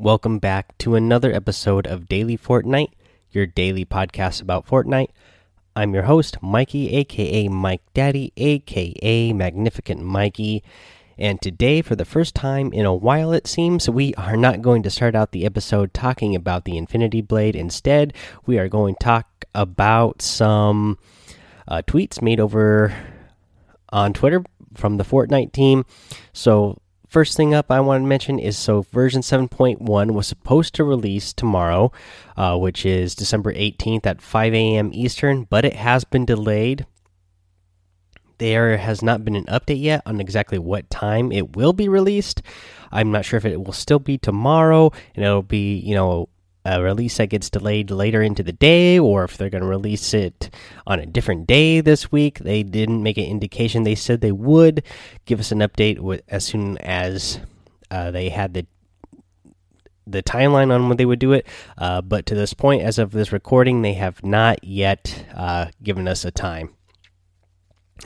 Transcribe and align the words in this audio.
Welcome 0.00 0.38
back 0.38 0.78
to 0.78 0.94
another 0.94 1.32
episode 1.32 1.84
of 1.88 2.08
Daily 2.08 2.38
Fortnite, 2.38 2.92
your 3.32 3.46
daily 3.46 3.84
podcast 3.84 4.40
about 4.40 4.64
Fortnite. 4.64 5.08
I'm 5.74 5.92
your 5.92 6.04
host, 6.04 6.40
Mikey, 6.40 6.94
aka 6.94 7.48
Mike 7.48 7.82
Daddy, 7.94 8.32
aka 8.36 9.32
Magnificent 9.32 10.00
Mikey. 10.00 10.62
And 11.18 11.42
today, 11.42 11.82
for 11.82 11.96
the 11.96 12.04
first 12.04 12.36
time 12.36 12.72
in 12.72 12.86
a 12.86 12.94
while, 12.94 13.32
it 13.32 13.48
seems, 13.48 13.90
we 13.90 14.14
are 14.14 14.36
not 14.36 14.62
going 14.62 14.84
to 14.84 14.90
start 14.90 15.16
out 15.16 15.32
the 15.32 15.44
episode 15.44 15.92
talking 15.92 16.36
about 16.36 16.64
the 16.64 16.78
Infinity 16.78 17.20
Blade. 17.20 17.56
Instead, 17.56 18.14
we 18.46 18.56
are 18.56 18.68
going 18.68 18.94
to 19.00 19.04
talk 19.04 19.46
about 19.52 20.22
some 20.22 20.96
uh, 21.66 21.82
tweets 21.88 22.22
made 22.22 22.38
over 22.38 22.94
on 23.88 24.12
Twitter 24.12 24.44
from 24.76 24.96
the 24.96 25.04
Fortnite 25.04 25.50
team. 25.50 25.84
So, 26.32 26.78
first 27.08 27.36
thing 27.36 27.54
up 27.54 27.70
I 27.70 27.80
want 27.80 28.02
to 28.02 28.06
mention 28.06 28.38
is 28.38 28.56
so 28.56 28.82
version 28.82 29.22
7.1 29.22 30.10
was 30.12 30.26
supposed 30.26 30.74
to 30.74 30.84
release 30.84 31.32
tomorrow, 31.32 31.92
uh, 32.36 32.56
which 32.56 32.86
is 32.86 33.14
December 33.14 33.52
18th 33.52 34.06
at 34.06 34.22
5 34.22 34.54
a.m. 34.54 34.90
Eastern, 34.92 35.44
but 35.44 35.64
it 35.64 35.74
has 35.74 36.04
been 36.04 36.24
delayed. 36.24 36.86
There 38.38 38.76
has 38.76 39.02
not 39.02 39.24
been 39.24 39.34
an 39.34 39.46
update 39.46 39.82
yet 39.82 40.02
on 40.06 40.20
exactly 40.20 40.58
what 40.58 40.90
time 40.90 41.32
it 41.32 41.56
will 41.56 41.72
be 41.72 41.88
released. 41.88 42.40
I'm 42.92 43.10
not 43.10 43.24
sure 43.24 43.36
if 43.36 43.44
it 43.44 43.62
will 43.64 43.72
still 43.72 43.98
be 43.98 44.16
tomorrow 44.16 44.92
and 45.14 45.24
it'll 45.24 45.42
be, 45.42 45.74
you 45.78 45.94
know, 45.94 46.28
a 46.70 46.82
release 46.82 47.16
that 47.16 47.30
gets 47.30 47.48
delayed 47.48 47.90
later 47.90 48.22
into 48.22 48.42
the 48.42 48.52
day 48.52 48.98
or 48.98 49.24
if 49.24 49.36
they're 49.36 49.50
going 49.50 49.62
to 49.62 49.68
release 49.68 50.12
it 50.12 50.50
on 50.86 51.00
a 51.00 51.06
different 51.06 51.46
day 51.46 51.80
this 51.80 52.12
week. 52.12 52.40
They 52.40 52.62
didn't 52.62 53.02
make 53.02 53.16
an 53.16 53.24
indication. 53.24 53.84
They 53.84 53.94
said 53.94 54.20
they 54.20 54.32
would 54.32 54.84
give 55.24 55.40
us 55.40 55.50
an 55.50 55.60
update 55.60 55.98
with, 55.98 56.22
as 56.28 56.44
soon 56.44 56.76
as 56.78 57.40
uh, 57.90 58.10
they 58.10 58.28
had 58.28 58.54
the 58.54 58.66
the 60.06 60.22
timeline 60.22 60.72
on 60.72 60.88
when 60.88 60.96
they 60.96 61.04
would 61.04 61.18
do 61.18 61.32
it. 61.32 61.46
Uh, 61.76 62.00
but 62.00 62.24
to 62.24 62.34
this 62.34 62.54
point, 62.54 62.82
as 62.82 62.98
of 62.98 63.10
this 63.10 63.30
recording, 63.30 63.82
they 63.82 63.92
have 63.92 64.24
not 64.24 64.64
yet 64.64 65.26
uh, 65.34 65.66
given 65.82 66.08
us 66.08 66.24
a 66.24 66.30
time. 66.30 66.70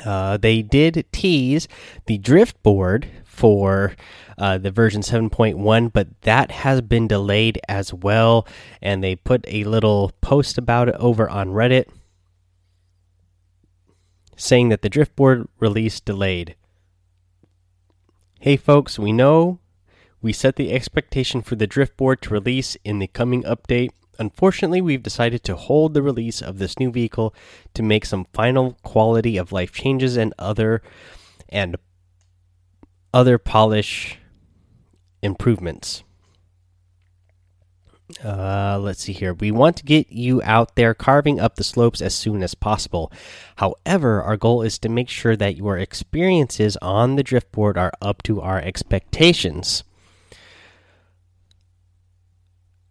Uh, 0.04 0.36
they 0.36 0.62
did 0.62 1.06
tease 1.12 1.68
the 2.06 2.18
drift 2.18 2.60
board 2.64 3.08
for 3.32 3.96
uh, 4.36 4.58
the 4.58 4.70
version 4.70 5.00
7.1, 5.00 5.92
but 5.92 6.08
that 6.20 6.50
has 6.50 6.82
been 6.82 7.08
delayed 7.08 7.58
as 7.66 7.92
well. 7.92 8.46
And 8.82 9.02
they 9.02 9.16
put 9.16 9.44
a 9.48 9.64
little 9.64 10.12
post 10.20 10.58
about 10.58 10.88
it 10.88 10.94
over 10.98 11.28
on 11.28 11.48
Reddit 11.48 11.86
saying 14.36 14.68
that 14.68 14.82
the 14.82 14.90
Driftboard 14.90 15.48
release 15.58 15.98
delayed. 15.98 16.56
Hey, 18.38 18.56
folks, 18.56 18.98
we 18.98 19.12
know 19.12 19.60
we 20.20 20.32
set 20.32 20.56
the 20.56 20.72
expectation 20.72 21.42
for 21.42 21.56
the 21.56 21.68
Driftboard 21.68 22.20
to 22.22 22.30
release 22.30 22.76
in 22.84 22.98
the 22.98 23.06
coming 23.06 23.44
update. 23.44 23.90
Unfortunately, 24.18 24.80
we've 24.80 25.02
decided 25.02 25.42
to 25.44 25.56
hold 25.56 25.94
the 25.94 26.02
release 26.02 26.42
of 26.42 26.58
this 26.58 26.78
new 26.78 26.90
vehicle 26.90 27.34
to 27.74 27.82
make 27.82 28.04
some 28.04 28.26
final 28.32 28.76
quality 28.82 29.36
of 29.36 29.52
life 29.52 29.72
changes 29.72 30.16
and 30.16 30.34
other 30.38 30.82
and 31.48 31.76
other 33.12 33.38
polish 33.38 34.18
improvements. 35.22 36.02
Uh, 38.22 38.78
let's 38.78 39.02
see 39.02 39.12
here. 39.12 39.32
We 39.32 39.50
want 39.50 39.76
to 39.76 39.84
get 39.84 40.10
you 40.10 40.42
out 40.44 40.76
there 40.76 40.94
carving 40.94 41.40
up 41.40 41.56
the 41.56 41.64
slopes 41.64 42.02
as 42.02 42.14
soon 42.14 42.42
as 42.42 42.54
possible. 42.54 43.10
However, 43.56 44.22
our 44.22 44.36
goal 44.36 44.62
is 44.62 44.78
to 44.80 44.88
make 44.88 45.08
sure 45.08 45.36
that 45.36 45.56
your 45.56 45.78
experiences 45.78 46.76
on 46.82 47.16
the 47.16 47.24
driftboard 47.24 47.76
are 47.76 47.92
up 48.02 48.22
to 48.24 48.40
our 48.40 48.58
expectations. 48.58 49.84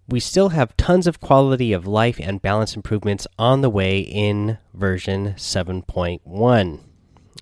We 0.08 0.19
still 0.19 0.49
have 0.49 0.75
tons 0.75 1.08
of 1.08 1.22
quality 1.22 1.72
of 1.72 1.88
life 1.88 2.19
and 2.19 2.42
balance 2.42 2.75
improvements 2.75 3.27
on 3.38 3.61
the 3.61 3.69
way 3.69 3.99
in 3.99 4.58
version 4.73 5.36
7.1. 5.38 6.80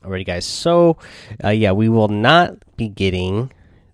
Alrighty, 0.04 0.26
guys. 0.26 0.46
So, 0.46 0.98
uh, 1.44 1.50
yeah, 1.50 1.74
we 1.74 1.90
will 1.90 2.08
not 2.08 2.56
be 2.78 2.88
getting 2.88 3.52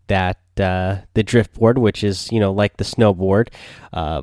that 0.08 0.38
uh, 0.60 0.98
the 1.14 1.24
driftboard, 1.24 1.78
which 1.78 2.04
is 2.04 2.32
you 2.32 2.40
know 2.40 2.52
like 2.52 2.78
the 2.78 2.84
snowboard. 2.84 3.50
Uh, 3.92 4.22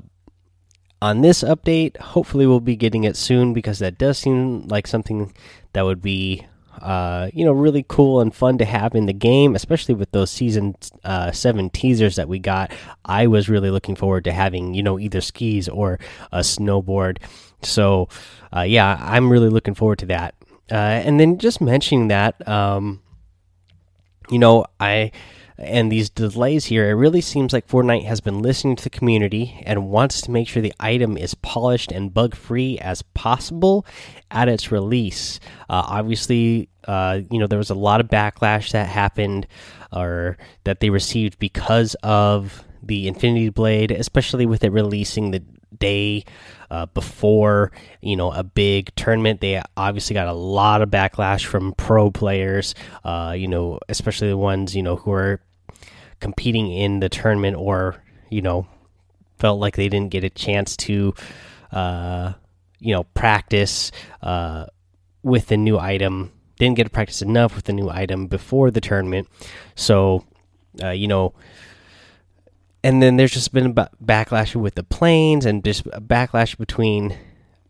on 1.01 1.21
this 1.21 1.43
update, 1.43 1.97
hopefully 1.99 2.47
we'll 2.47 2.61
be 2.61 2.77
getting 2.77 3.05
it 3.05 3.17
soon 3.17 3.53
because 3.53 3.81
that 3.81 3.99
does 3.99 4.19
seem 4.19 4.69
like 4.69 4.87
something 4.87 5.33
that 5.73 5.85
would 5.85 6.01
be 6.01 6.47
uh, 6.81 7.29
you 7.35 7.45
know 7.45 7.53
really 7.53 7.85
cool 7.89 8.21
and 8.21 8.35
fun 8.35 8.59
to 8.59 8.65
have 8.65 8.95
in 8.95 9.07
the 9.07 9.13
game, 9.13 9.57
especially 9.57 9.95
with 9.95 10.11
those 10.13 10.31
season 10.31 10.77
uh, 11.05 11.33
seven 11.33 11.71
teasers 11.71 12.17
that 12.17 12.29
we 12.29 12.39
got. 12.39 12.71
I 13.05 13.27
was 13.27 13.49
really 13.49 13.71
looking 13.71 13.97
forward 13.97 14.25
to 14.25 14.33
having 14.33 14.75
you 14.75 14.83
know 14.83 14.99
either 14.99 15.21
skis 15.21 15.69
or 15.69 15.99
a 16.31 16.41
snowboard. 16.41 17.19
So 17.63 18.09
uh, 18.55 18.63
yeah, 18.63 18.97
I'm 19.01 19.31
really 19.31 19.49
looking 19.49 19.75
forward 19.75 19.99
to 20.01 20.07
that. 20.07 20.35
Uh, 20.73 21.03
and 21.05 21.21
then 21.21 21.37
just 21.37 21.61
mentioning 21.61 22.09
that, 22.09 22.49
um, 22.49 23.03
you 24.31 24.39
know, 24.39 24.65
I 24.81 25.13
and 25.59 25.93
these 25.93 26.09
delays 26.09 26.65
here, 26.65 26.89
it 26.89 26.95
really 26.95 27.21
seems 27.21 27.53
like 27.53 27.69
Fortnite 27.69 28.05
has 28.05 28.21
been 28.21 28.41
listening 28.41 28.75
to 28.77 28.85
the 28.85 28.91
community 28.91 29.63
and 29.67 29.91
wants 29.91 30.23
to 30.23 30.31
make 30.31 30.49
sure 30.49 30.63
the 30.63 30.73
item 30.81 31.19
is 31.19 31.35
polished 31.35 31.93
and 31.93 32.13
bug 32.13 32.35
free 32.35 32.79
as 32.79 33.03
possible 33.03 33.85
at 34.31 34.49
its 34.49 34.73
release. 34.73 35.41
Uh, 35.69 35.85
obviously, 35.87 36.69
uh, 36.89 37.21
you 37.31 37.39
know, 37.39 37.47
there 37.47 37.59
was 37.59 37.71
a 37.71 37.75
lot 37.75 38.01
of 38.01 38.09
backlash 38.09 38.73
that 38.73 38.89
happened 38.89 39.47
or 39.93 40.39
that 40.65 40.81
they 40.81 40.91
received 40.91 41.39
because 41.39 41.95
of 42.03 42.65
the 42.83 43.07
Infinity 43.07 43.51
Blade, 43.51 43.91
especially 43.91 44.47
with 44.47 44.65
it 44.65 44.73
releasing 44.73 45.31
the 45.33 45.43
day 45.79 46.25
uh, 46.71 46.87
before 46.87 47.73
you 48.01 48.17
know 48.17 48.33
a 48.33 48.43
big 48.43 48.95
tournament. 48.97 49.41
They 49.41 49.63
obviously 49.77 50.15
got 50.15 50.29
a 50.29 50.33
lot 50.33 50.83
of 50.83 50.91
backlash 50.91 51.45
from 51.45 51.73
pro 51.75 52.11
players, 52.11 52.75
uh, 53.05 53.35
you 53.37 53.49
know, 53.49 53.79
especially 53.89 54.29
the 54.29 54.37
ones 54.37 54.75
you 54.75 54.83
know 54.83 54.97
who 54.97 55.13
are 55.13 55.41
competing 56.21 56.71
in 56.73 57.01
the 57.01 57.09
tournament 57.09 57.57
or 57.57 58.03
you 58.31 58.41
know 58.41 58.67
felt 59.39 59.59
like 59.59 59.75
they 59.75 59.89
didn't 59.89 60.11
get 60.11 60.23
a 60.23 60.31
chance 60.31 60.77
to 60.77 61.13
uh, 61.73 62.33
you 62.79 62.95
know 62.95 63.03
practice 63.15 63.91
uh, 64.23 64.67
with 65.23 65.49
the 65.49 65.57
new 65.57 65.79
item 65.79 66.33
didn't 66.59 66.77
get 66.77 66.85
to 66.85 66.91
practice 66.91 67.23
enough 67.23 67.57
with 67.57 67.65
the 67.65 67.73
new 67.73 67.91
item 67.91 68.29
before 68.29 68.71
the 68.71 68.81
tournament 68.81 69.29
so 69.75 70.25
uh, 70.81 70.91
you 70.91 71.09
know 71.09 71.35
and 72.85 73.03
then 73.03 73.17
there's 73.17 73.33
just 73.33 73.53
been 73.53 73.67
a 73.67 73.89
backlash 74.05 74.55
with 74.55 74.75
the 74.75 74.83
planes 74.83 75.47
and 75.47 75.65
just 75.65 75.87
a 75.93 76.01
backlash 76.01 76.57
between 76.57 77.17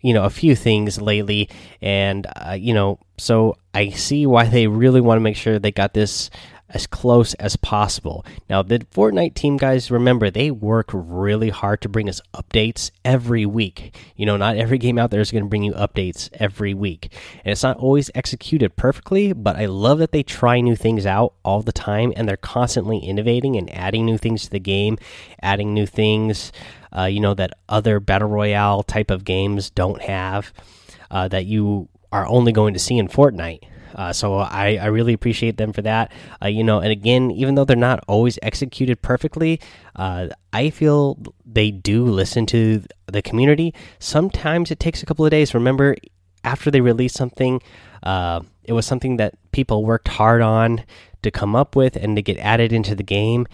you 0.00 0.12
know 0.14 0.24
a 0.24 0.30
few 0.30 0.56
things 0.56 1.00
lately. 1.00 1.48
And 1.80 2.26
uh, 2.36 2.56
you 2.58 2.74
know 2.74 2.98
so 3.22 3.56
i 3.72 3.88
see 3.90 4.26
why 4.26 4.44
they 4.46 4.66
really 4.66 5.00
want 5.00 5.16
to 5.16 5.20
make 5.22 5.36
sure 5.36 5.58
they 5.58 5.70
got 5.70 5.94
this 5.94 6.28
as 6.74 6.86
close 6.86 7.34
as 7.34 7.56
possible. 7.56 8.24
Now, 8.48 8.62
the 8.62 8.80
Fortnite 8.80 9.34
team 9.34 9.56
guys, 9.56 9.90
remember, 9.90 10.30
they 10.30 10.50
work 10.50 10.90
really 10.92 11.50
hard 11.50 11.80
to 11.82 11.88
bring 11.88 12.08
us 12.08 12.20
updates 12.34 12.90
every 13.04 13.46
week. 13.46 13.94
You 14.16 14.26
know, 14.26 14.36
not 14.36 14.56
every 14.56 14.78
game 14.78 14.98
out 14.98 15.10
there 15.10 15.20
is 15.20 15.30
going 15.30 15.44
to 15.44 15.48
bring 15.48 15.62
you 15.62 15.72
updates 15.72 16.30
every 16.34 16.74
week. 16.74 17.12
And 17.44 17.52
it's 17.52 17.62
not 17.62 17.76
always 17.76 18.10
executed 18.14 18.76
perfectly, 18.76 19.32
but 19.32 19.56
I 19.56 19.66
love 19.66 19.98
that 19.98 20.12
they 20.12 20.22
try 20.22 20.60
new 20.60 20.76
things 20.76 21.06
out 21.06 21.34
all 21.44 21.62
the 21.62 21.72
time 21.72 22.12
and 22.16 22.28
they're 22.28 22.36
constantly 22.36 22.98
innovating 22.98 23.56
and 23.56 23.72
adding 23.74 24.06
new 24.06 24.18
things 24.18 24.44
to 24.44 24.50
the 24.50 24.60
game, 24.60 24.98
adding 25.42 25.74
new 25.74 25.86
things, 25.86 26.52
uh, 26.96 27.04
you 27.04 27.20
know, 27.20 27.34
that 27.34 27.52
other 27.68 28.00
Battle 28.00 28.28
Royale 28.28 28.82
type 28.82 29.10
of 29.10 29.24
games 29.24 29.70
don't 29.70 30.02
have, 30.02 30.52
uh, 31.10 31.28
that 31.28 31.46
you 31.46 31.88
are 32.10 32.26
only 32.26 32.52
going 32.52 32.74
to 32.74 32.80
see 32.80 32.98
in 32.98 33.08
Fortnite. 33.08 33.62
Uh, 33.94 34.12
so 34.12 34.38
I, 34.38 34.78
I 34.80 34.86
really 34.86 35.12
appreciate 35.12 35.56
them 35.56 35.72
for 35.72 35.82
that. 35.82 36.12
Uh, 36.42 36.48
you 36.48 36.64
know, 36.64 36.80
and 36.80 36.90
again, 36.90 37.30
even 37.30 37.54
though 37.54 37.64
they're 37.64 37.76
not 37.76 38.04
always 38.08 38.38
executed 38.42 39.02
perfectly, 39.02 39.60
uh, 39.96 40.28
I 40.52 40.70
feel 40.70 41.18
they 41.44 41.70
do 41.70 42.04
listen 42.04 42.46
to 42.46 42.82
the 43.06 43.22
community. 43.22 43.74
Sometimes 43.98 44.70
it 44.70 44.80
takes 44.80 45.02
a 45.02 45.06
couple 45.06 45.24
of 45.24 45.30
days. 45.30 45.54
Remember, 45.54 45.96
after 46.44 46.70
they 46.70 46.80
release 46.80 47.12
something, 47.12 47.60
uh, 48.02 48.40
it 48.64 48.72
was 48.72 48.86
something 48.86 49.16
that 49.16 49.34
people 49.52 49.84
worked 49.84 50.08
hard 50.08 50.42
on 50.42 50.84
to 51.22 51.30
come 51.30 51.54
up 51.54 51.76
with 51.76 51.96
and 51.96 52.16
to 52.16 52.22
get 52.22 52.38
added 52.38 52.72
into 52.72 52.94
the 52.94 53.02
game, 53.02 53.46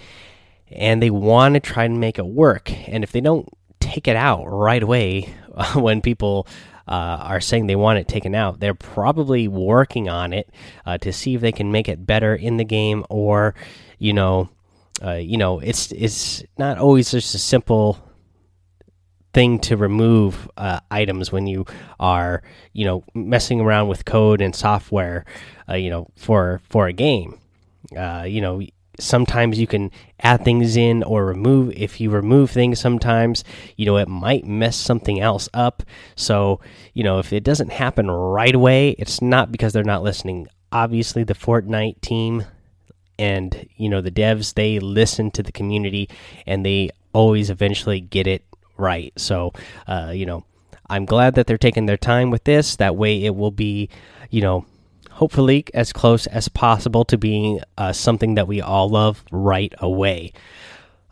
and 0.71 1.03
they 1.03 1.11
want 1.11 1.55
to 1.55 1.61
try 1.61 1.85
and 1.85 2.01
make 2.01 2.19
it 2.19 2.27
work. 2.27 2.71
And 2.89 3.05
if 3.05 3.13
they 3.13 3.21
don't 3.21 3.49
take 3.81 4.09
it 4.09 4.17
out 4.17 4.45
right 4.45 4.83
away 4.83 5.35
when 5.75 6.01
people 6.01 6.47
uh, 6.89 7.19
are 7.21 7.41
saying 7.41 7.67
they 7.67 7.77
want 7.77 7.99
it 7.99 8.09
taken 8.09 8.35
out. 8.35 8.61
They're 8.61 8.75
probably 8.75 9.47
working 9.47 10.09
on 10.09 10.33
it 10.33 10.51
uh, 10.87 10.99
to 10.99 11.13
see 11.13 11.35
if 11.35 11.41
they 11.41 11.53
can 11.53 11.71
make 11.71 11.89
it 11.89 12.07
better 12.07 12.35
in 12.35 12.57
the 12.57 12.65
game, 12.65 13.05
or 13.11 13.55
you 13.99 14.13
know, 14.13 14.49
uh, 15.05 15.15
you 15.15 15.37
know, 15.37 15.59
it's 15.61 15.93
it's 15.93 16.43
not 16.57 16.79
always 16.79 17.11
just 17.11 17.35
a 17.35 17.39
simple 17.39 17.99
thing 19.35 19.59
to 19.59 19.77
remove 19.77 20.51
uh, 20.57 20.81
items 20.91 21.31
when 21.31 21.47
you 21.47 21.67
are 22.01 22.43
you 22.73 22.85
know 22.85 23.05
messing 23.15 23.61
around 23.61 23.89
with 23.89 24.05
code 24.05 24.41
and 24.41 24.57
software, 24.57 25.25
uh, 25.69 25.75
you 25.75 25.91
know, 25.91 26.09
for 26.17 26.61
for 26.69 26.87
a 26.87 26.93
game. 26.93 27.39
Uh, 27.97 28.25
you 28.27 28.41
know, 28.41 28.61
sometimes 28.99 29.59
you 29.59 29.67
can 29.67 29.91
add 30.21 30.45
things 30.45 30.77
in 30.77 31.03
or 31.03 31.25
remove 31.25 31.73
if 31.73 32.01
you 32.01 32.11
remove 32.11 32.51
things 32.51 32.81
sometimes 32.81 33.45
you 33.77 33.87
know 33.87 33.97
it 33.97 34.09
might 34.09 34.45
mess 34.45 34.77
something 34.77 35.21
else 35.21 35.49
up. 35.55 35.83
So 36.17 36.61
you 36.95 37.05
know 37.05 37.19
if 37.19 37.33
it 37.33 37.45
doesn't 37.45 37.73
happen 37.73 38.11
right 38.11 38.55
away 38.55 38.91
it's 38.91 39.23
not 39.23 39.53
because 39.53 39.73
they're 39.73 39.85
not 39.85 40.03
listening. 40.03 40.49
Obviously 40.73 41.25
the 41.25 41.35
Fortnite 41.35 42.01
team 42.01 42.45
and 43.19 43.69
you 43.77 43.89
know 43.89 44.01
the 44.01 44.11
devs 44.11 44.55
they 44.55 44.79
listen 44.79 45.31
to 45.33 45.43
the 45.43 45.53
community 45.53 46.09
and 46.47 46.65
they 46.65 46.91
always 47.13 47.51
eventually 47.51 48.01
get 48.01 48.27
it 48.27 48.45
right. 48.77 49.13
So 49.17 49.53
uh, 49.87 50.13
you 50.15 50.27
know 50.27 50.45
i'm 50.91 51.05
glad 51.05 51.35
that 51.35 51.47
they're 51.47 51.59
taking 51.59 51.87
their 51.87 51.97
time 51.97 52.31
with 52.31 52.45
this. 52.45 52.77
That 52.77 52.97
way 52.97 53.25
it 53.25 53.35
will 53.35 53.51
be 53.51 53.89
you 54.31 54.41
know 54.41 54.67
hopefully 55.19 55.65
as 55.75 55.93
close 55.93 56.29
as 56.29 56.49
possible 56.49 57.05
to 57.05 57.19
being 57.19 57.61
uh, 57.77 57.93
something 57.93 58.37
that 58.37 58.47
we 58.47 58.61
all 58.61 58.89
love 58.89 59.25
right 59.33 59.75
away. 59.79 60.33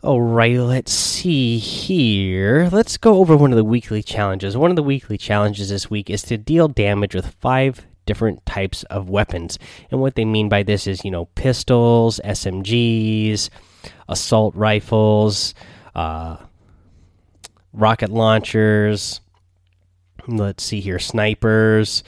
All 0.01 0.21
right, 0.21 0.57
let's 0.57 0.93
see 0.93 1.57
here. 1.57 2.69
Let's 2.71 2.95
go 2.95 3.15
over 3.15 3.35
one 3.35 3.51
of 3.51 3.57
the 3.57 3.65
weekly 3.65 4.01
challenges. 4.01 4.55
One 4.55 4.69
of 4.69 4.77
the 4.77 4.83
weekly 4.83 5.17
challenges 5.17 5.67
this 5.69 5.89
week 5.89 6.09
is 6.09 6.21
to 6.23 6.37
deal 6.37 6.69
damage 6.69 7.13
with 7.13 7.35
five 7.41 7.85
different 8.05 8.45
types 8.45 8.83
of 8.83 9.09
weapons. 9.09 9.59
And 9.91 9.99
what 9.99 10.15
they 10.15 10.23
mean 10.23 10.47
by 10.47 10.63
this 10.63 10.87
is, 10.87 11.03
you 11.03 11.11
know, 11.11 11.25
pistols, 11.35 12.21
SMGs, 12.23 13.49
assault 14.07 14.55
rifles, 14.55 15.53
uh, 15.95 16.37
rocket 17.73 18.09
launchers. 18.09 19.19
Let's 20.27 20.63
see 20.63 20.79
here, 20.79 20.99
snipers, 20.99 22.03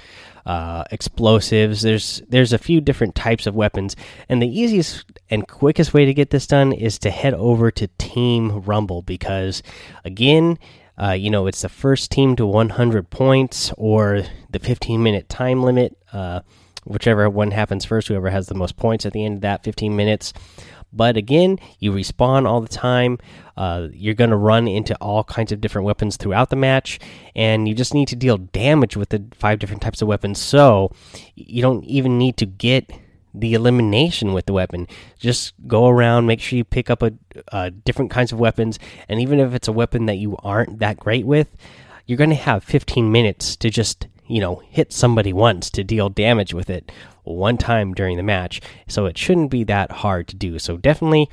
uh, 0.50 0.84
explosives. 0.90 1.84
There's 1.84 2.24
there's 2.28 2.54
a 2.54 2.58
few 2.58 2.82
different 2.82 3.14
types 3.14 3.46
of 3.46 3.54
weapons, 3.54 3.96
and 4.28 4.42
the 4.42 4.48
easiest 4.48 5.06
and 5.30 5.48
quickest 5.48 5.94
way 5.94 6.06
to 6.06 6.14
get 6.14 6.32
this 6.32 6.48
done 6.48 6.74
is 6.74 6.98
to 7.00 7.12
head 7.12 7.36
over 7.36 7.70
to 7.70 7.88
Team 8.00 8.62
Rumble 8.62 9.04
because, 9.04 9.62
again, 10.04 10.58
uh, 11.00 11.12
you 11.12 11.30
know 11.30 11.46
it's 11.46 11.62
the 11.62 11.70
first 11.70 12.10
team 12.10 12.36
to 12.36 12.48
100 12.48 13.12
points 13.12 13.72
or 13.78 14.24
the 14.50 14.58
15 14.58 15.04
minute 15.04 15.30
time 15.30 15.62
limit. 15.62 15.96
Uh, 16.12 16.40
whichever 16.86 17.30
one 17.30 17.52
happens 17.52 17.86
first, 17.86 18.08
whoever 18.08 18.30
has 18.30 18.48
the 18.48 18.56
most 18.56 18.78
points 18.78 19.06
at 19.06 19.14
the 19.14 19.26
end 19.26 19.36
of 19.36 19.42
that 19.42 19.64
15 19.64 19.96
minutes. 19.96 20.34
But 20.92 21.18
again, 21.18 21.60
you 21.80 21.92
respawn 21.92 22.48
all 22.48 22.62
the 22.62 22.68
time. 22.68 23.20
Uh, 23.56 23.90
you're 23.94 24.16
going 24.16 24.32
to 24.32 24.36
run 24.36 24.68
into 24.68 24.96
all 24.96 25.24
kinds 25.24 25.52
of 25.52 25.62
different 25.62 25.86
weapons 25.86 26.18
throughout 26.18 26.50
the 26.50 26.56
match, 26.56 27.00
and 27.36 27.68
you 27.68 27.76
just 27.76 27.94
need 27.94 28.08
to 28.08 28.16
deal 28.16 28.38
damage 28.38 28.98
with 28.98 29.10
the 29.10 29.24
five 29.34 29.60
different 29.60 29.82
types 29.82 30.02
of 30.02 30.08
weapons. 30.08 30.40
So 30.40 30.92
you 31.36 31.62
don't 31.62 31.84
even 31.86 32.18
need 32.18 32.38
to 32.38 32.46
get 32.46 32.90
the 33.34 33.54
elimination 33.54 34.34
with 34.34 34.48
the 34.48 34.54
weapon. 34.54 34.88
Just 35.20 35.54
go 35.68 35.88
around, 35.88 36.26
make 36.26 36.40
sure 36.40 36.58
you 36.58 36.64
pick 36.64 36.90
up 36.90 37.04
a, 37.04 37.14
a 37.50 37.70
different 37.70 38.10
kinds 38.10 38.32
of 38.32 38.40
weapons, 38.40 38.80
and 39.08 39.22
even 39.22 39.40
if 39.40 39.54
it's 39.54 39.68
a 39.68 39.74
weapon 39.74 40.08
that 40.08 40.18
you 40.18 40.38
aren't 40.38 40.80
that 40.80 40.98
great 40.98 41.26
with, 41.26 41.56
you're 42.08 42.18
going 42.18 42.32
to 42.32 42.36
have 42.36 42.64
15 42.64 43.12
minutes 43.12 43.56
to 43.58 43.70
just 43.70 44.08
you 44.30 44.40
know 44.40 44.62
hit 44.70 44.94
somebody 44.94 45.34
once 45.34 45.70
to 45.72 45.84
deal 45.84 46.08
damage 46.08 46.54
with 46.54 46.70
it 46.70 46.92
one 47.24 47.58
time 47.58 47.94
during 47.94 48.16
the 48.16 48.24
match. 48.24 48.62
So 48.88 49.06
it 49.06 49.18
shouldn't 49.18 49.52
be 49.52 49.64
that 49.66 49.92
hard 49.92 50.28
to 50.30 50.36
do. 50.36 50.60
So 50.60 50.78
definitely, 50.78 51.30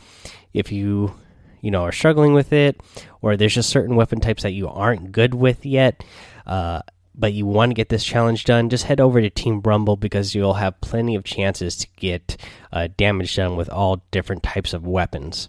if 0.53 0.73
you 0.73 1.15
you 1.61 1.71
know 1.71 1.83
are 1.83 1.93
struggling 1.93 2.33
with 2.33 2.53
it, 2.53 2.81
or 3.23 3.37
there's 3.37 3.55
just 3.55 3.71
certain 3.71 3.95
weapon 3.95 4.21
types 4.21 4.43
that 4.43 4.53
you 4.53 4.69
aren't 4.69 5.13
good 5.13 5.35
with 5.35 5.65
yet, 5.65 6.03
uh, 6.47 6.81
but 7.15 7.33
you 7.33 7.47
want 7.47 7.71
to 7.71 7.75
get 7.75 7.89
this 7.89 8.05
challenge 8.05 8.45
done, 8.45 8.69
just 8.69 8.85
head 8.85 9.01
over 9.01 9.21
to 9.21 9.31
Team 9.31 9.61
Rumble 9.61 9.97
because 9.97 10.35
you'll 10.35 10.55
have 10.55 10.81
plenty 10.81 11.15
of 11.15 11.25
chances 11.25 11.77
to 11.77 11.87
get 11.97 12.37
uh, 12.73 12.89
damage 12.97 13.37
done 13.37 13.57
with 13.57 13.69
all 13.69 14.03
different 14.11 14.43
types 14.43 14.75
of 14.75 14.87
weapons. 14.87 15.49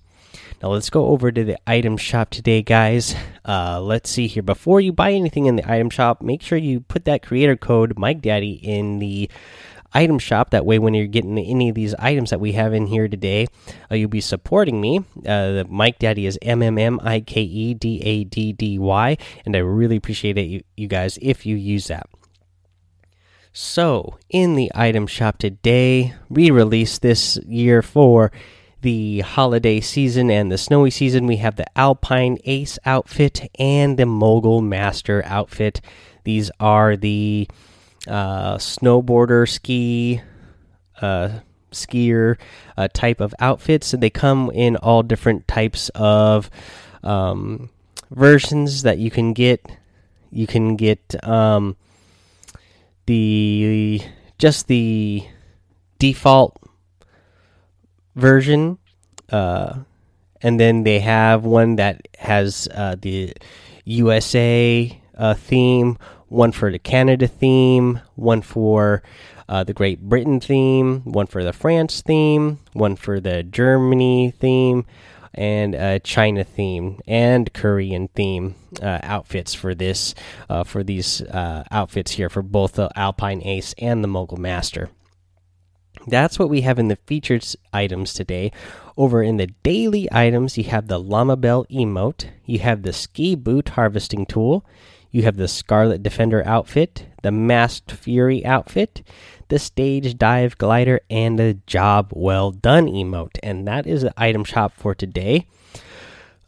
Now 0.61 0.69
let's 0.69 0.89
go 0.89 1.07
over 1.07 1.31
to 1.31 1.43
the 1.43 1.57
item 1.67 1.97
shop 1.97 2.29
today, 2.29 2.61
guys. 2.61 3.15
Uh, 3.45 3.79
let's 3.81 4.09
see 4.09 4.27
here. 4.27 4.43
Before 4.43 4.81
you 4.81 4.91
buy 4.91 5.13
anything 5.13 5.45
in 5.45 5.55
the 5.55 5.71
item 5.71 5.89
shop, 5.89 6.21
make 6.21 6.41
sure 6.41 6.57
you 6.57 6.81
put 6.81 7.05
that 7.05 7.21
creator 7.21 7.55
code 7.55 7.97
Mike 7.97 8.21
Daddy 8.21 8.53
in 8.53 8.99
the 8.99 9.29
item 9.93 10.19
shop. 10.19 10.49
That 10.51 10.65
way, 10.65 10.79
when 10.79 10.93
you're 10.93 11.07
getting 11.07 11.37
any 11.37 11.69
of 11.69 11.75
these 11.75 11.95
items 11.95 12.29
that 12.29 12.39
we 12.39 12.53
have 12.53 12.73
in 12.73 12.87
here 12.87 13.07
today, 13.07 13.47
uh, 13.91 13.95
you'll 13.95 14.09
be 14.09 14.21
supporting 14.21 14.81
me. 14.81 15.03
Uh, 15.25 15.63
Mike 15.67 15.99
Daddy 15.99 16.25
is 16.25 16.37
M 16.41 16.61
M 16.61 16.77
M 16.77 16.99
I 17.03 17.19
K 17.21 17.41
E 17.41 17.73
D 17.73 18.01
A 18.03 18.23
D 18.23 18.53
D 18.53 18.79
Y, 18.79 19.17
and 19.45 19.55
I 19.55 19.59
really 19.59 19.95
appreciate 19.95 20.37
it, 20.37 20.47
you, 20.47 20.63
you 20.75 20.87
guys, 20.87 21.17
if 21.21 21.45
you 21.45 21.55
use 21.55 21.87
that. 21.87 22.09
So, 23.53 24.19
in 24.29 24.53
the 24.53 24.71
item 24.75 25.07
shop 25.07 25.39
today, 25.39 26.13
re 26.29 26.51
released 26.51 27.01
this 27.01 27.37
year 27.47 27.81
for 27.81 28.31
the 28.87 29.19
holiday 29.19 29.81
season 29.81 30.31
and 30.31 30.49
the 30.49 30.57
snowy 30.57 30.89
season, 30.89 31.27
we 31.27 31.35
have 31.35 31.57
the 31.57 31.77
Alpine 31.77 32.37
Ace 32.45 32.79
outfit 32.85 33.51
and 33.59 33.99
the 33.99 34.05
Mogul 34.05 34.61
Master 34.61 35.21
outfit. 35.25 35.81
These 36.23 36.49
are 36.61 36.95
the 36.95 37.49
uh, 38.07 38.55
snowboarder, 38.55 39.45
ski, 39.45 40.21
uh, 41.01 41.39
skier 41.69 42.37
uh, 42.77 42.87
type 42.93 43.19
of 43.19 43.35
outfits. 43.39 43.91
And 43.91 44.01
they 44.01 44.09
come 44.09 44.51
in 44.51 44.77
all 44.77 45.03
different 45.03 45.49
types 45.49 45.89
of 45.93 46.49
um, 47.03 47.69
versions 48.09 48.83
that 48.83 48.99
you 48.99 49.11
can 49.11 49.33
get. 49.33 49.69
You 50.31 50.47
can 50.47 50.77
get 50.77 51.21
um, 51.27 51.75
the 53.05 54.01
just 54.37 54.69
the 54.69 55.27
default 55.99 56.57
version, 58.17 58.77
uh, 59.31 59.75
and 60.41 60.59
then 60.59 60.83
they 60.83 60.99
have 60.99 61.45
one 61.45 61.77
that 61.77 62.07
has 62.19 62.67
uh, 62.73 62.95
the 62.99 63.33
USA 63.85 64.99
uh, 65.17 65.33
theme 65.33 65.97
one 66.29 66.51
for 66.51 66.71
the 66.71 66.79
Canada 66.79 67.27
theme, 67.27 68.01
one 68.15 68.41
for 68.41 69.01
uh, 69.47 69.63
the 69.63 69.73
Great 69.73 70.01
Britain 70.01 70.39
theme, 70.39 71.01
one 71.03 71.27
for 71.27 71.43
the 71.43 71.53
France 71.53 72.01
theme, 72.01 72.59
one 72.73 72.95
for 72.95 73.19
the 73.19 73.43
Germany 73.43 74.31
theme, 74.31 74.85
and 75.33 75.75
a 75.75 75.99
China 75.99 76.43
theme 76.43 76.99
and 77.07 77.53
Korean 77.53 78.07
theme 78.09 78.55
uh, 78.81 78.99
outfits 79.03 79.53
for 79.53 79.75
this 79.75 80.15
uh, 80.49 80.63
for 80.63 80.83
these 80.83 81.21
uh, 81.21 81.63
outfits 81.71 82.11
here 82.11 82.29
for 82.29 82.41
both 82.41 82.73
the 82.73 82.89
Alpine 82.95 83.41
Ace 83.43 83.73
and 83.77 84.03
the 84.03 84.07
Mogul 84.07 84.37
Master. 84.37 84.89
That's 86.07 86.39
what 86.39 86.49
we 86.49 86.61
have 86.61 86.79
in 86.79 86.87
the 86.87 86.97
featured 87.05 87.45
items 87.73 88.13
today. 88.13 88.51
Over 88.95 89.21
in 89.21 89.37
the 89.37 89.47
daily 89.61 90.07
items, 90.11 90.57
you 90.57 90.63
have 90.65 90.87
the 90.87 90.99
Llama 90.99 91.35
Bell 91.35 91.65
emote, 91.65 92.27
you 92.45 92.59
have 92.59 92.83
the 92.83 92.93
Ski 92.93 93.35
Boot 93.35 93.69
harvesting 93.69 94.25
tool, 94.25 94.65
you 95.11 95.23
have 95.23 95.35
the 95.35 95.47
Scarlet 95.47 96.01
Defender 96.01 96.45
outfit, 96.45 97.05
the 97.23 97.31
Masked 97.31 97.91
Fury 97.91 98.45
outfit, 98.45 99.01
the 99.49 99.59
Stage 99.59 100.17
Dive 100.17 100.57
Glider, 100.57 101.01
and 101.09 101.37
the 101.37 101.59
Job 101.67 102.11
Well 102.13 102.51
Done 102.51 102.87
emote. 102.87 103.37
And 103.43 103.67
that 103.67 103.85
is 103.85 104.01
the 104.01 104.13
item 104.17 104.43
shop 104.43 104.73
for 104.75 104.95
today. 104.95 105.45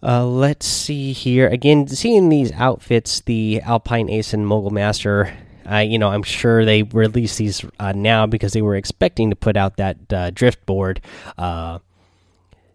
Uh, 0.01 0.25
let's 0.25 0.65
see 0.65 1.11
here. 1.11 1.47
Again, 1.49 1.87
seeing 1.87 2.29
these 2.29 2.53
outfits, 2.53 3.19
the 3.19 3.61
Alpine 3.61 4.09
Ace 4.09 4.33
and 4.33 4.47
Mogul 4.47 4.71
Master, 4.71 5.37
uh, 5.71 5.77
you 5.77 5.99
know, 5.99 6.09
I'm 6.09 6.23
sure 6.23 6.65
they 6.65 6.83
release 6.83 7.37
these 7.37 7.63
uh, 7.79 7.93
now 7.95 8.25
because 8.25 8.53
they 8.53 8.61
were 8.61 8.75
expecting 8.75 9.29
to 9.29 9.35
put 9.35 9.57
out 9.57 9.77
that 9.77 10.13
uh, 10.13 10.29
drift 10.31 10.65
board. 10.65 11.01
Uh, 11.37 11.79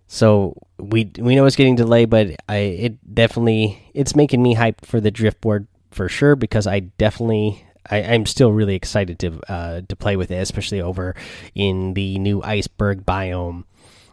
so 0.07 0.57
we 0.79 1.11
we 1.19 1.35
know 1.35 1.45
it's 1.47 1.57
getting 1.57 1.77
delayed, 1.77 2.11
but 2.11 2.37
I 2.49 2.57
it 2.57 3.15
definitely 3.15 3.91
it's 3.95 4.15
making 4.15 4.43
me 4.43 4.55
hyped 4.55 4.87
for 4.87 5.01
the 5.01 5.11
drift 5.11 5.41
board 5.41 5.67
for 5.91 6.09
sure 6.09 6.37
because 6.37 6.67
I 6.67 6.81
definitely 6.81 7.65
I, 7.91 7.99
am 7.99 8.27
still 8.27 8.53
really 8.53 8.75
excited 8.75 9.19
to 9.21 9.41
uh, 9.49 9.81
to 9.89 9.97
play 9.97 10.17
with 10.17 10.31
it, 10.31 10.37
especially 10.37 10.81
over 10.81 11.15
in 11.55 11.95
the 11.95 12.19
new 12.19 12.43
iceberg 12.43 13.05
biome. 13.05 13.65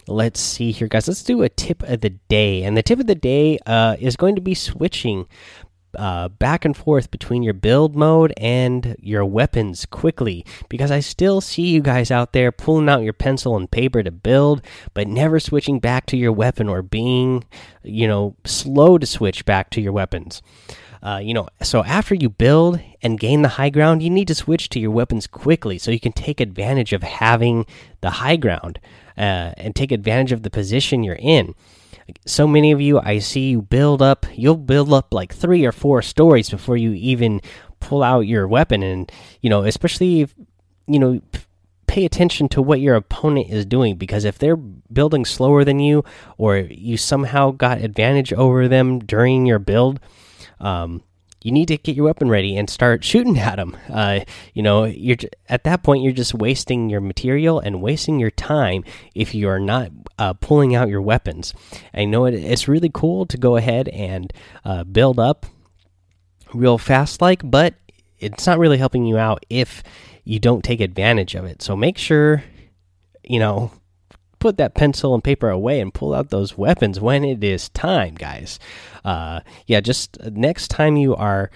Let's 0.08 0.40
see 0.40 0.72
here, 0.72 0.88
guys. 0.88 1.08
Let's 1.08 1.24
do 1.24 1.44
a 1.44 1.50
tip 1.50 1.84
of 1.84 2.02
the 2.02 2.10
day, 2.10 2.64
and 2.64 2.76
the 2.76 2.84
tip 2.84 3.00
of 3.00 3.08
the 3.08 3.16
day 3.16 3.60
uh, 3.66 3.96
is 4.00 4.16
going 4.16 4.36
to 4.36 4.42
be 4.42 4.56
switching 4.56 5.28
uh, 5.96 6.30
back 6.30 6.66
and 6.66 6.76
forth 6.76 7.12
between 7.12 7.44
your 7.44 7.54
build 7.54 7.96
mode 7.96 8.34
and 8.38 8.96
your 9.00 9.26
weapons 9.26 9.86
quickly 9.86 10.46
because 10.70 10.92
I 10.92 11.00
still 11.00 11.42
see 11.42 11.70
you 11.70 11.82
guys 11.82 12.12
out 12.12 12.34
there 12.34 12.52
pulling 12.52 12.90
out 12.90 13.04
your 13.04 13.14
pencil 13.14 13.58
and 13.58 13.70
paper 13.70 14.04
to 14.04 14.12
build, 14.12 14.62
but 14.94 15.08
never 15.08 15.40
switching 15.40 15.80
back 15.80 16.06
to 16.08 16.18
your 16.18 16.32
weapon 16.32 16.70
or 16.70 16.82
being, 16.82 17.44
you 17.84 18.08
know, 18.08 18.36
slow 18.46 18.98
to 18.98 19.06
switch 19.06 19.46
back 19.46 19.70
to 19.72 19.82
your 19.82 19.94
weapons. 19.94 20.42
Uh, 21.04 21.20
you 21.22 21.34
know, 21.34 21.48
so 21.64 21.84
after 21.84 22.14
you 22.14 22.30
build 22.30 22.80
and 23.02 23.20
gain 23.20 23.42
the 23.42 23.48
high 23.50 23.72
ground, 23.72 24.04
you 24.04 24.10
need 24.10 24.28
to 24.28 24.36
switch 24.36 24.70
to 24.70 24.80
your 24.80 24.92
weapons 24.92 25.26
quickly 25.26 25.80
so 25.80 25.90
you 25.90 26.00
can 26.00 26.12
take 26.12 26.40
advantage 26.40 26.94
of 26.94 27.02
having 27.02 27.66
the 28.02 28.12
high 28.12 28.36
ground 28.36 28.80
uh, 29.18 29.52
and 29.58 29.76
take 29.76 29.92
advantage 29.92 30.32
of 30.32 30.44
the 30.44 30.50
position 30.52 31.04
you're 31.04 31.16
in. 31.20 31.56
So 32.26 32.48
many 32.48 32.72
of 32.72 32.82
you, 32.82 33.00
I 33.00 33.20
see 33.20 33.50
you 33.50 33.62
build 33.62 34.02
up, 34.02 34.26
you'll 34.34 34.58
build 34.58 34.94
up 34.94 35.14
like 35.14 35.34
three 35.34 35.66
or 35.66 35.72
four 35.72 36.02
stories 36.02 36.50
before 36.50 36.78
you 36.78 36.94
even 36.94 37.42
pull 37.80 38.04
out 38.04 38.22
your 38.22 38.48
weapon. 38.48 38.84
And, 38.84 39.12
you 39.42 39.50
know, 39.50 39.64
especially 39.64 40.22
if, 40.22 40.36
you 40.88 41.00
know, 41.00 41.22
pay 41.92 42.06
attention 42.06 42.48
to 42.48 42.62
what 42.62 42.80
your 42.80 42.96
opponent 42.96 43.50
is 43.50 43.66
doing 43.66 43.98
because 43.98 44.24
if 44.24 44.38
they're 44.38 44.56
building 44.56 45.26
slower 45.26 45.66
than 45.66 45.78
you 45.78 46.06
or 46.38 46.56
you 46.58 46.96
somehow 46.96 47.52
got 47.52 47.80
advantage 47.80 48.32
over 48.32 48.70
them 48.70 49.00
during 49.00 49.46
your 49.46 49.60
build 49.60 50.00
um, 50.62 51.04
you 51.44 51.52
need 51.52 51.68
to 51.68 51.78
get 51.78 51.96
your 51.96 52.06
weapon 52.06 52.30
ready 52.30 52.56
and 52.56 52.70
start 52.70 53.04
shooting 53.04 53.38
at 53.40 53.56
them. 53.56 53.76
Uh, 53.90 54.22
you 54.54 54.62
know, 54.62 54.84
you're 54.84 55.18
at 55.50 55.64
that 55.64 55.84
point 55.84 56.04
you're 56.04 56.12
just 56.12 56.34
wasting 56.34 56.90
your 56.90 57.02
material 57.02 57.60
and 57.60 57.82
wasting 57.82 58.20
your 58.20 58.32
time 58.32 58.84
if 59.16 59.34
you 59.34 59.50
are 59.50 59.60
not 59.60 59.92
uh, 60.20 60.34
pulling 60.34 60.76
out 60.76 60.90
your 60.90 61.02
weapons. 61.02 61.54
I 61.94 62.06
know 62.06 62.26
it, 62.26 62.34
it's 62.34 62.68
really 62.68 62.92
cool 62.94 63.26
to 63.26 63.38
go 63.38 63.56
ahead 63.56 63.88
and 63.90 64.32
uh, 64.64 64.84
build 64.84 65.20
up 65.20 65.46
real 66.54 66.78
fast, 66.78 67.22
like, 67.22 67.42
but 67.50 67.74
it's 68.20 68.46
not 68.46 68.60
really 68.60 68.78
helping 68.78 69.06
you 69.06 69.18
out 69.18 69.46
if 69.50 69.82
you 70.24 70.40
don't 70.40 70.64
take 70.64 70.80
advantage 70.80 71.34
of 71.34 71.46
it. 71.46 71.62
So 71.62 71.76
make 71.76 71.98
sure, 71.98 72.44
you 73.24 73.40
know, 73.40 73.72
put 74.42 74.58
that 74.58 74.74
pencil 74.74 75.14
and 75.14 75.24
paper 75.24 75.50
away 75.50 75.80
and 75.80 75.94
pull 75.94 76.14
out 76.14 76.30
those 76.30 76.58
weapons 76.58 77.00
when 77.00 77.24
it 77.24 77.42
is 77.42 77.70
time, 77.70 78.16
guys. 78.16 78.60
Uh, 79.06 79.40
yeah, 79.68 79.80
just 79.80 80.20
next 80.24 80.68
time 80.68 80.98
you 80.98 81.16
are 81.16 81.50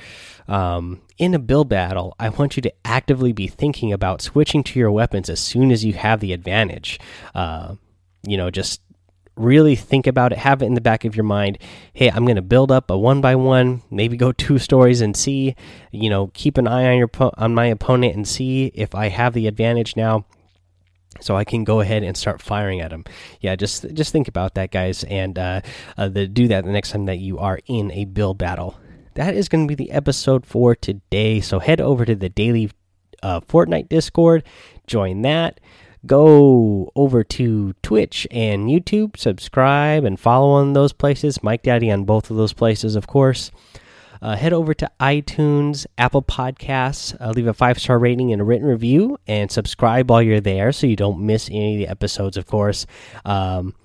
um, 0.47 1.01
in 1.17 1.33
a 1.33 1.39
build 1.39 1.67
battle, 1.67 2.15
I 2.19 2.29
want 2.29 2.55
you 2.55 2.61
to 2.61 2.73
actively 2.85 3.33
be 3.33 3.47
thinking 3.47 3.91
about 3.91 4.21
switching 4.21 4.63
to 4.65 4.79
your 4.79 4.91
weapons 4.91 5.29
as 5.29 5.39
soon 5.39 5.71
as 5.71 5.83
you 5.83 5.93
have 5.93 6.19
the 6.19 6.31
advantage. 6.31 6.99
Uh, 7.33 7.75
you 8.25 8.37
know, 8.37 8.49
just 8.49 8.81
really 9.35 9.75
think 9.75 10.07
about 10.07 10.31
it 10.31 10.37
have 10.37 10.61
it 10.61 10.65
in 10.65 10.75
the 10.75 10.81
back 10.81 11.03
of 11.03 11.13
your 11.13 11.25
mind 11.25 11.57
hey 11.93 12.09
i'm 12.09 12.23
going 12.23 12.37
to 12.37 12.41
build 12.41 12.71
up 12.71 12.89
a 12.89 12.97
one 12.97 13.19
by 13.19 13.35
one 13.35 13.81
maybe 13.91 14.15
go 14.15 14.31
two 14.37 14.57
stories 14.57 15.01
and 15.01 15.17
see 15.17 15.53
you 15.91 16.09
know 16.09 16.31
keep 16.33 16.57
an 16.57 16.69
eye 16.69 16.89
on 16.89 16.97
your 16.97 17.09
on 17.37 17.53
my 17.53 17.65
opponent 17.65 18.15
and 18.15 18.25
see 18.25 18.67
if 18.73 18.95
i 18.95 19.09
have 19.09 19.33
the 19.33 19.45
advantage 19.45 19.97
now 19.97 20.23
so 21.19 21.35
I 21.35 21.43
can 21.43 21.63
go 21.63 21.79
ahead 21.79 22.03
and 22.03 22.15
start 22.15 22.41
firing 22.41 22.81
at 22.81 22.91
them. 22.91 23.03
Yeah, 23.41 23.55
just 23.55 23.93
just 23.93 24.11
think 24.11 24.27
about 24.27 24.55
that, 24.55 24.71
guys, 24.71 25.03
and 25.05 25.37
uh, 25.37 25.61
uh, 25.97 26.09
the, 26.09 26.27
do 26.27 26.47
that 26.47 26.65
the 26.65 26.71
next 26.71 26.91
time 26.91 27.05
that 27.05 27.19
you 27.19 27.37
are 27.39 27.59
in 27.67 27.91
a 27.91 28.05
build 28.05 28.37
battle. 28.37 28.79
That 29.15 29.33
is 29.33 29.47
going 29.47 29.67
to 29.67 29.75
be 29.75 29.81
the 29.81 29.91
episode 29.91 30.45
for 30.45 30.75
today. 30.75 31.39
So 31.39 31.59
head 31.59 31.79
over 31.79 32.05
to 32.05 32.15
the 32.15 32.29
daily 32.29 32.71
uh, 33.23 33.39
Fortnite 33.41 33.89
Discord, 33.89 34.43
join 34.87 35.21
that. 35.21 35.59
Go 36.05 36.91
over 36.95 37.23
to 37.23 37.73
Twitch 37.81 38.27
and 38.29 38.67
YouTube, 38.67 39.17
subscribe 39.17 40.03
and 40.03 40.19
follow 40.19 40.49
on 40.51 40.73
those 40.73 40.93
places. 40.93 41.41
Mike 41.41 41.63
Daddy 41.63 41.89
on 41.89 42.03
both 42.03 42.29
of 42.29 42.37
those 42.37 42.53
places, 42.53 42.95
of 42.95 43.07
course 43.07 43.51
uh, 44.25 44.35
head 44.35 44.53
over 44.53 44.73
to 44.73 44.89
iTunes, 44.99 45.85
Apple 45.99 46.23
Podcasts, 46.23 47.15
uh, 47.21 47.29
leave 47.29 47.45
a 47.45 47.53
five 47.53 47.77
star 47.77 47.99
rating 47.99 48.33
and 48.33 48.41
a 48.41 48.43
written 48.43 48.65
review, 48.65 49.19
and 49.27 49.51
subscribe 49.51 50.09
while 50.09 50.19
you're 50.19 50.41
there 50.41 50.71
so 50.71 50.87
you 50.87 50.95
don't 50.95 51.19
miss 51.19 51.47
any 51.49 51.75
of 51.75 51.79
the 51.79 51.87
episodes, 51.87 52.35
of 52.35 52.47
course. 52.47 52.87
Um, 53.23 53.75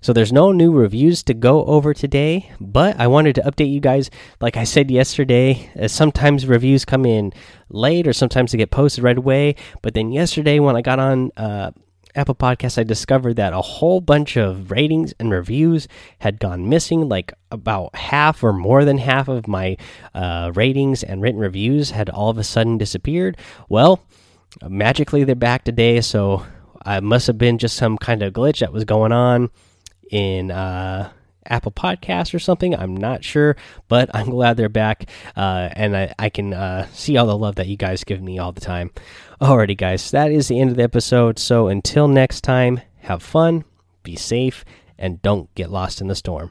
so 0.00 0.14
there's 0.14 0.32
no 0.32 0.52
new 0.52 0.72
reviews 0.72 1.22
to 1.24 1.34
go 1.34 1.66
over 1.66 1.92
today, 1.92 2.50
but 2.58 2.98
I 2.98 3.08
wanted 3.08 3.34
to 3.34 3.42
update 3.42 3.70
you 3.70 3.80
guys. 3.80 4.08
Like 4.40 4.56
I 4.56 4.64
said 4.64 4.90
yesterday, 4.90 5.70
uh, 5.78 5.86
sometimes 5.86 6.46
reviews 6.46 6.86
come 6.86 7.04
in 7.04 7.34
late 7.68 8.08
or 8.08 8.14
sometimes 8.14 8.52
they 8.52 8.58
get 8.58 8.70
posted 8.70 9.04
right 9.04 9.18
away. 9.18 9.56
But 9.82 9.92
then 9.92 10.12
yesterday, 10.12 10.60
when 10.60 10.76
I 10.76 10.80
got 10.80 10.98
on 10.98 11.30
uh, 11.36 11.72
Apple 12.14 12.34
Podcasts, 12.34 12.78
I 12.78 12.82
discovered 12.82 13.36
that 13.36 13.52
a 13.52 13.60
whole 13.60 14.00
bunch 14.00 14.36
of 14.36 14.70
ratings 14.70 15.14
and 15.18 15.30
reviews 15.30 15.88
had 16.18 16.40
gone 16.40 16.68
missing. 16.68 17.08
Like 17.08 17.32
about 17.50 17.94
half 17.94 18.42
or 18.42 18.52
more 18.52 18.84
than 18.84 18.98
half 18.98 19.28
of 19.28 19.46
my 19.46 19.76
uh, 20.14 20.52
ratings 20.54 21.02
and 21.02 21.22
written 21.22 21.40
reviews 21.40 21.90
had 21.90 22.10
all 22.10 22.30
of 22.30 22.38
a 22.38 22.44
sudden 22.44 22.78
disappeared. 22.78 23.36
Well, 23.68 24.02
magically 24.66 25.24
they're 25.24 25.34
back 25.34 25.64
today, 25.64 26.00
so 26.00 26.44
I 26.82 27.00
must 27.00 27.26
have 27.26 27.38
been 27.38 27.58
just 27.58 27.76
some 27.76 27.98
kind 27.98 28.22
of 28.22 28.32
glitch 28.32 28.60
that 28.60 28.72
was 28.72 28.84
going 28.84 29.12
on 29.12 29.50
in 30.10 30.50
uh, 30.50 31.10
Apple 31.46 31.72
Podcast 31.72 32.34
or 32.34 32.38
something. 32.38 32.74
I'm 32.74 32.96
not 32.96 33.24
sure, 33.24 33.56
but 33.88 34.10
I'm 34.14 34.30
glad 34.30 34.56
they're 34.56 34.68
back, 34.68 35.08
uh, 35.36 35.68
and 35.72 35.96
I, 35.96 36.14
I 36.18 36.28
can 36.28 36.54
uh, 36.54 36.86
see 36.92 37.16
all 37.16 37.26
the 37.26 37.36
love 37.36 37.56
that 37.56 37.68
you 37.68 37.76
guys 37.76 38.04
give 38.04 38.22
me 38.22 38.38
all 38.38 38.52
the 38.52 38.60
time. 38.60 38.90
Alrighty, 39.40 39.76
guys, 39.76 40.10
that 40.10 40.30
is 40.30 40.48
the 40.48 40.60
end 40.60 40.70
of 40.70 40.76
the 40.76 40.82
episode. 40.82 41.38
So 41.38 41.68
until 41.68 42.08
next 42.08 42.42
time, 42.42 42.80
have 43.00 43.22
fun, 43.22 43.64
be 44.02 44.16
safe, 44.16 44.64
and 44.98 45.22
don't 45.22 45.52
get 45.54 45.70
lost 45.70 46.00
in 46.00 46.08
the 46.08 46.14
storm. 46.14 46.50